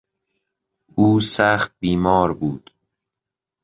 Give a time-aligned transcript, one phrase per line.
[0.95, 2.71] او سخت بیمار بود.